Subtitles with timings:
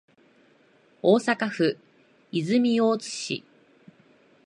[1.03, 1.77] 大阪府
[2.31, 3.43] 泉大津市